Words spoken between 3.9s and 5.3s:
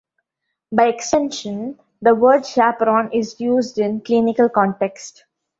clinical contexts.